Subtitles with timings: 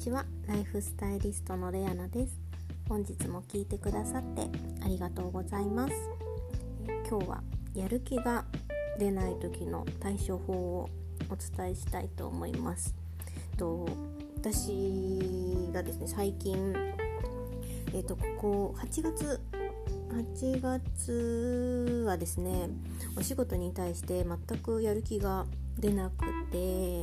[0.00, 0.24] ちは。
[0.48, 2.40] ライフスタイリストのレアナです。
[2.88, 4.48] 本日も聞いてくださって
[4.82, 5.92] ありがとうございます。
[7.06, 7.42] 今日は
[7.74, 8.46] やる気が
[8.98, 10.88] 出ない時の対処法を
[11.28, 12.94] お伝えしたいと思います。
[13.58, 13.86] と
[14.38, 16.74] 私がですね最近
[17.92, 19.38] えっ、とここ8月
[20.10, 22.70] 8月はですね
[23.18, 25.44] お仕事に対して全くやる気が
[25.78, 26.99] 出なくて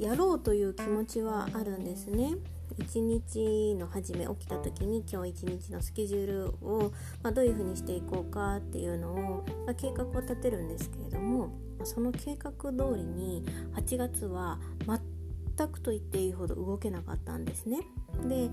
[0.00, 2.34] やろうという気持ちはあるんですね。
[2.78, 6.92] 一日の初め起きた時に今日一日のスケジュールを、
[7.22, 11.50] まあ、どういうふうにしていこうかっていうのを、まあ、計画を立てるんですけれども
[11.84, 17.80] その計画通りに8月は全くと言っていいほど動けなかったんですね。
[18.26, 18.50] で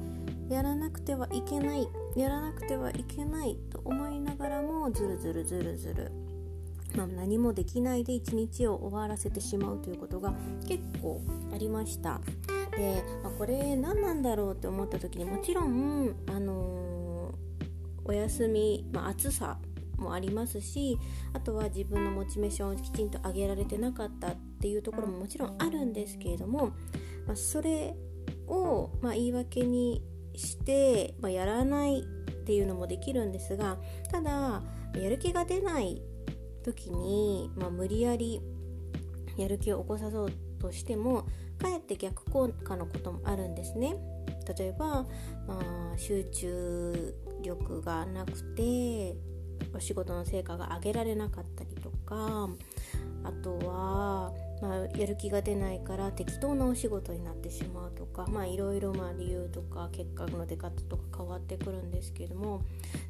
[0.54, 6.12] やらなくてはいけないやらなくてはいけないと思いながらもずるずるずるずる
[6.98, 10.34] まあ、何もできないで一日を終わらせてしまうということが
[10.68, 11.22] 結構
[11.54, 12.20] ありました。
[12.76, 19.60] で、まあ、これ何なんだろうって思った時にもちろん、あのー、お休み、まあ、暑さ
[19.98, 20.98] もありますし
[21.34, 26.68] あとは自分のモチベーションをきちんと上げられてなかったっていうところももちろんあるんですけれども、
[27.26, 27.96] まあ、それ
[28.48, 30.04] を、ま、言い訳に
[30.36, 32.04] して、ま、やらないっ
[32.46, 33.78] ていうのもできるんですが
[34.12, 34.62] ただ
[34.96, 36.02] やる気が出ない
[36.68, 38.42] 時に、まあ、無理やり
[39.38, 41.24] やる気を起こさそうとしても
[41.58, 43.96] かえって逆効果のこともあるんですね。
[44.58, 45.06] 例えば、
[45.48, 49.16] まあ、集中力がなくて
[49.74, 52.50] お仕事の成果が上げられなかったりとか
[53.24, 62.64] あとはまあ、やる気が出ないから適当なお仕事になってしまうとかいろいろ理由とか結果の出方とか変わってくるんですけども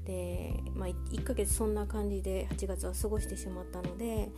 [0.06, 4.30] で、まあ、1ヶ月そんな感じで8月は過ごしてしまったので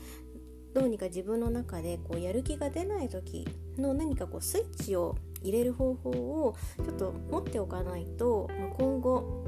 [0.73, 9.45] どうにか自分の中でこうやる気が出ない時の何かこうスイッチを入れる方法をちょっと持っておかないと、まあ、今後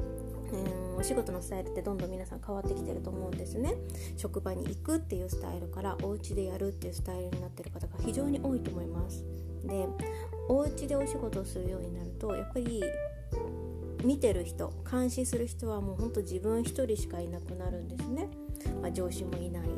[0.52, 3.74] うん、お仕事のスタイルってどんどん皆さん変わってきてると思うんですね。
[4.16, 9.24] 職場に行くっていうスタイルからお家でやるっていうスタイルになってる方が非常に多いと思います。
[9.64, 9.88] で
[10.48, 12.84] お家でお仕事をするようになるとやっぱり
[14.04, 18.28] 見てる人監視する人はもうほんと自分一人しかいなくなるんですね、
[18.80, 19.68] まあ、上司もいない、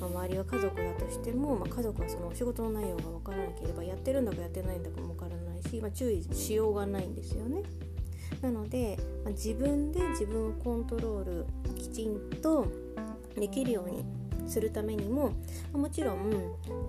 [0.00, 7.62] まあ、周りは家族だとしても、まあ、家族はそのお仕事の内容が分からなければやってるんだかやってないんだかも分からないし、ま、注意しようがないんですよね。
[8.40, 12.66] なので、ま、自分で自分をコントロールきちんと
[13.34, 14.04] できるように
[14.48, 15.32] するためにも
[15.72, 16.30] もちろん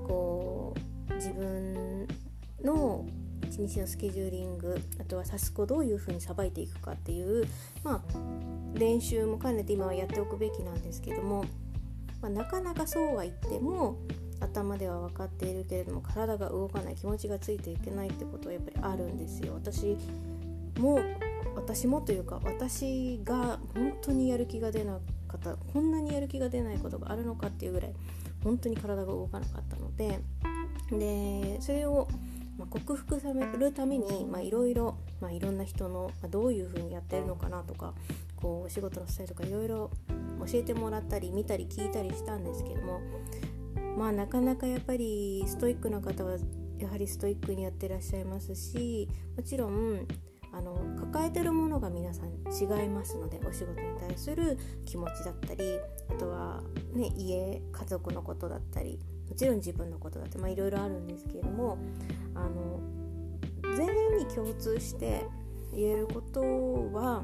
[0.07, 0.75] こ
[1.09, 2.07] う自分
[2.63, 3.05] の
[3.47, 7.47] 一日のスケジューリングあとはタスクをどういうふうにさばいていくかっていう、
[7.83, 8.17] まあ、
[8.73, 11.45] 練習も兼ねて今はやっておくべきなんですけども、
[12.21, 13.97] まあ、なかなかそうは言っても
[14.39, 19.53] 頭では分かっているけれども体が動かない気持ちがついていけないってことはやっぱりあるんですよ。
[19.55, 19.97] 私
[20.77, 20.99] も
[21.55, 27.93] 私もというか私が本当にやる気が出なかったこんなにやる気が出ないことがあるのかっていうぐらい
[28.43, 30.19] 本当に体が動かなかったので
[30.91, 32.07] でそれを、
[32.57, 34.97] ま克服されるためにいろいろ
[35.31, 37.93] いろんな人の、まどういう風にやってるのかなとか
[38.35, 39.91] こうお仕事のスタイルとかいろいろ
[40.39, 43.01] 教えてもらったり見たり聞いたりしたんですけども
[43.97, 46.37] まあなかなかやっぱりストイックな方は
[46.79, 50.07] やはりストイックにやってらっしゃいますしもちろん
[50.51, 55.77] あの抱えてるものが皆さん違いますのでお仕事に対する気持ちだったり
[56.09, 58.99] あとは、ね、家家族のことだったり
[59.29, 61.77] もちろん自分のことだっていろいろあるんですけれども
[62.33, 62.79] あの
[63.75, 65.25] 全員に共通して
[65.73, 66.41] 言えること
[66.93, 67.23] は、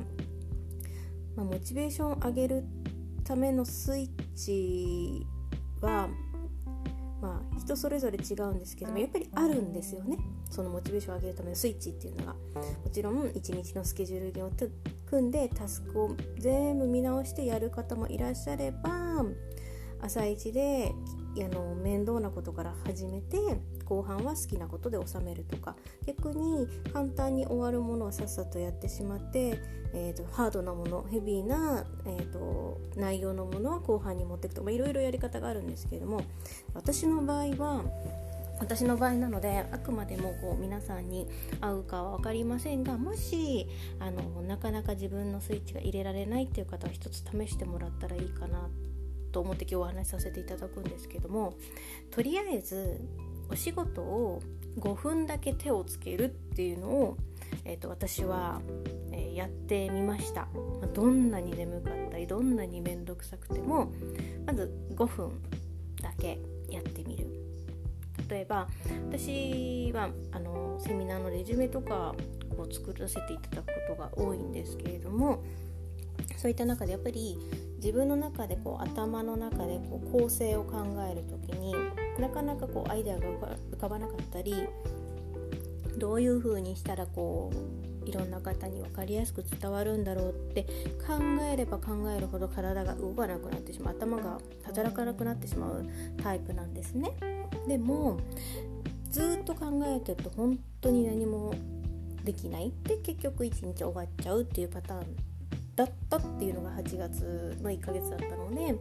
[1.36, 2.64] まあ、モチベーションを上げる
[3.24, 5.26] ためのスイッチ
[5.82, 6.08] は
[7.26, 10.18] まあ、人それぞれ違うんですけどもやっぱりあるんですよね。
[10.50, 12.34] そのモチベーションを上げるためのスイッチっていうのが。
[12.34, 12.40] も
[12.92, 14.52] ちろん一日のスケジュールを
[15.08, 19.26] 組んでタスクを全部見直してやる方もいらっしゃれば
[20.06, 20.94] 朝一で
[21.38, 23.38] あの面倒なことから始めて
[23.86, 25.76] 後半は好きなことで収めるとか
[26.06, 29.60] 逆に簡単に終わるものをさっさとやってしまって、
[29.94, 36.22] えーと、ハードなものヘビーな、えーと、内容のものは後半に持っていくとかいろいろやり方があるんですけれども
[36.74, 37.84] 私の場合は
[38.60, 41.28] 私の場合なのであくまでもこう皆さんに
[41.60, 43.68] 合うかは分かりませんがもし
[44.00, 48.70] あのなかなか自分のスイッチが入れられないっていう方は一つ試してもらったらいいかな
[49.36, 51.58] と思って今日お話しさせていただくんですけども
[52.10, 53.02] とりあえず
[53.52, 54.42] お仕事を
[54.80, 57.18] 5分だけ手をつけるっていうのを、
[57.66, 58.62] えーと、私は、
[59.12, 60.48] えー、やってみました、
[60.80, 63.92] ま、どんなに眠かったりどんなに面倒くさくても
[64.46, 65.32] まず5分
[66.02, 66.40] だけ
[66.70, 67.28] やってみる。
[68.30, 68.70] 例えば
[69.10, 72.16] 私はあのセミナーのレジュメとか
[72.58, 75.44] を作らせていただくことが多いんですけれども
[76.38, 77.38] そういった中でやっぱり
[77.86, 81.72] 自分の中でこう頭の中でこう構成を考える時に
[82.18, 83.28] なかなかこうアイデアが
[83.72, 84.56] 浮かばなかったり
[86.00, 87.54] どういう風にしたらこ
[88.04, 90.64] ういろんな方に分かりやすく伝わるんだろうって
[91.06, 95.86] 考えれば考えるほど体が動かなくなってしまう頭が働かなくなってしまう
[96.24, 97.12] タイプなんですね。
[97.68, 98.18] でも
[99.12, 101.54] ずっと考えてると本当に何も
[102.24, 105.35] できないで結局一日終わっちゃうっていうパターン
[105.76, 108.76] だったっていうのが8月の1ヶ月だったので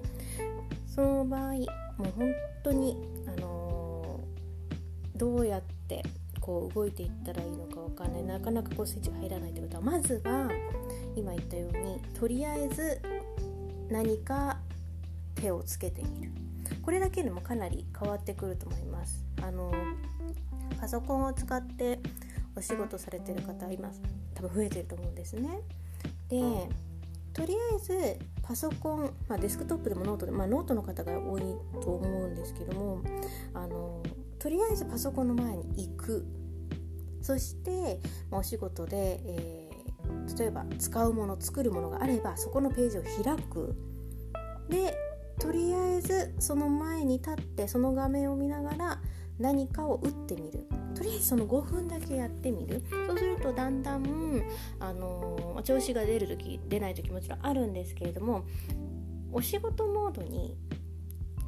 [0.87, 2.97] その場合もう本当に、
[3.27, 6.03] あのー、どうやって
[6.41, 8.23] こう動いていったらいいのか分かんない。
[8.23, 10.51] なかなかこうスイッチが入らないってことはまずは
[11.17, 13.01] 今言ったようにとりあえず
[13.89, 14.59] 何か
[15.35, 16.33] 手をつけてみる。
[16.83, 19.25] これだけでもかなり変わってくると思います。
[19.43, 19.73] あの
[20.81, 21.99] パソコンを使って
[22.57, 24.01] お仕事されてる方います
[24.35, 25.61] 多分増えてると思うんですね。
[26.29, 26.41] で
[27.35, 31.43] とりあえずパソコン、まあ、デスクトップでもノートで、まあ、ノートの方が多い
[31.83, 33.03] と思うんですけども
[33.53, 34.03] あの
[34.39, 36.27] とりあえずパソコンの前に行く。
[37.21, 38.01] そして、
[38.31, 43.75] まあ、お仕事で、えー、例えば使うもの作るものがあればそこのページを開く。
[44.69, 44.95] で
[45.39, 49.01] とりあえずその前に立ってその画面を見ながら
[49.39, 50.67] 何かを打ってみる。
[50.95, 54.43] とりあえずその5分だけやってみるそうするとだんだん、
[54.81, 58.45] あのー、調子が出る時出ない時もちろんあるんですけれども
[59.33, 60.57] お仕事モードに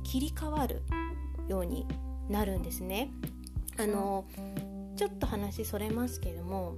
[0.02, 0.82] 切り替わる
[1.48, 1.86] ように
[2.28, 3.10] なるんですね。
[3.78, 6.76] あのー、ちょっと話それますけども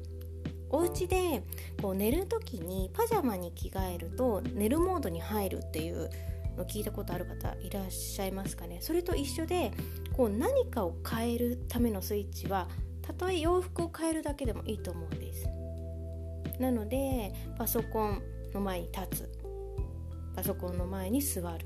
[0.71, 1.45] お家で
[1.81, 6.11] こう寝る時にパジャマに着替えると寝るモードに入るっていう
[6.57, 9.73] の聞いたことある方いらっしゃいますかねそれと一緒で
[10.19, 12.67] こう何かを変えるためのスイッチは
[13.03, 15.47] たとえ洋服を変えるだけでもいいと思うんです。
[16.59, 18.21] なのでパソコン
[18.53, 19.31] の前に立つ。
[20.35, 21.65] パソコンの前に座る。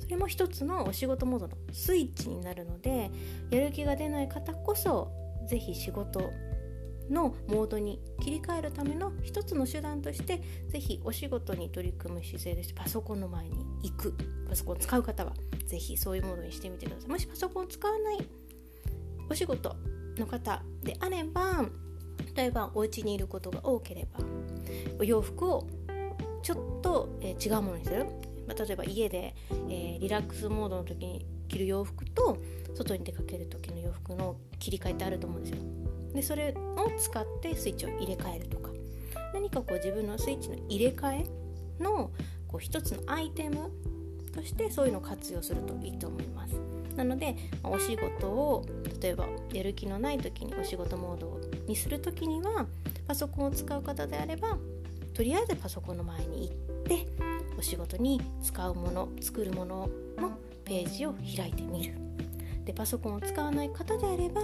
[0.00, 3.10] それも一つのお仕事モードのスイッチになるので
[3.50, 5.12] やる気が出ない方こそ
[5.46, 6.30] 是非仕事
[7.10, 14.14] のモードに切り替えるための一つの手段として是非お仕事に取り組む姿勢ですパソコンの前に行く。
[14.48, 15.32] パソコンを使う方は
[15.66, 17.10] 是非そういうモードにしてみてください。
[17.10, 18.18] もしパソコンを使わない
[19.30, 19.74] お仕事
[20.18, 21.64] の方であれば
[22.34, 24.24] 例えばお家にいることが多ければ
[24.98, 25.66] お洋服を
[26.42, 28.04] ちょっと、えー、違うものにする、
[28.46, 29.34] まあ、例えば家で、
[29.68, 32.38] えー、リラックスモードの時に着る洋服と
[32.74, 35.81] 外に出かける時の洋服の切り替えってあると思うんですよ。
[36.14, 38.72] でそれを使ってスイッチを入れ替えるとか。
[39.32, 42.10] 何かこう自分のスイッチの入れ替えの
[42.46, 43.70] こう一つのアイテム
[44.34, 46.54] としてそういうのを活用するといいと思います。
[46.96, 48.66] なのでお仕事を
[49.00, 52.66] 例えばやる気のない時にお仕事モードにする時には
[53.08, 54.58] パソコンを使う方であれば
[55.14, 57.06] とりあえずパソコンの前に行って
[57.58, 59.88] お仕事に使うもの作るもの
[60.18, 61.94] のページを開いてみる。
[62.66, 64.42] でパソコンを使わない方であれば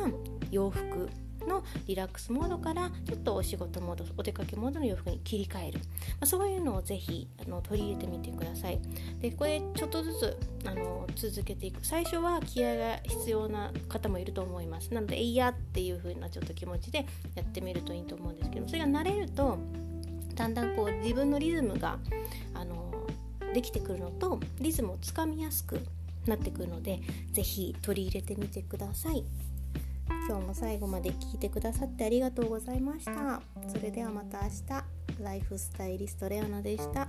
[0.51, 1.09] 洋服
[1.49, 5.85] のリラックスモードからちょっとお仕事モードお出かけモードの洋服に切り替える、ま
[6.21, 8.81] あ、そういうのをぜひあの取り入れてみてください。
[9.21, 11.85] でこれちょっとずつあの続けていく。
[11.85, 14.93] 最初は気合が必要な方もいると思います。
[14.93, 19.59] なのでえいやっていう風なちょっと気持ちでやってみるといいと思うんですけどそれが慣れると
[20.35, 21.99] だんだんこう自分のリズムが
[22.55, 22.93] あの
[23.55, 25.81] できてくるのとリズムをつかみやすく
[26.27, 27.01] なってくるので
[27.33, 29.25] 是非取り入れてみてください。
[30.29, 33.43] 今日も最後まで聞いてくださってありがとうございました。
[33.67, 34.99] それではまた明日。
[35.23, 37.08] ライフスタイリストレオナでした。